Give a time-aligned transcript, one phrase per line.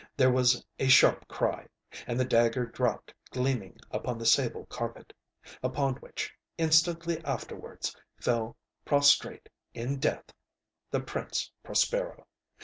[0.17, 5.13] There was a sharp cryŌĆöand the dagger dropped gleaming upon the sable carpet,
[5.61, 10.33] upon which, instantly afterwards, fell prostrate in death
[10.89, 12.25] the Prince Prospero.